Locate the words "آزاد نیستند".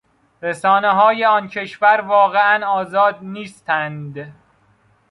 2.67-4.35